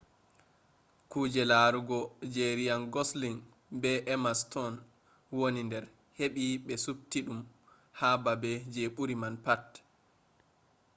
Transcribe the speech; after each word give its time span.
kuje 1.11 1.43
larugo 1.51 1.99
je 2.33 2.45
ryan 2.59 2.83
gosling 2.93 3.39
be 3.81 3.91
emma 4.13 4.31
stone 4.41 4.77
woni 5.37 5.63
der 5.71 5.85
hebi 6.17 6.45
be 6.65 6.73
subti 6.83 7.19
dum 7.25 7.39
ha 7.99 8.09
babe 8.23 8.51
je 8.73 8.83
buri 8.95 9.15
man 9.21 9.35
pat 9.45 9.63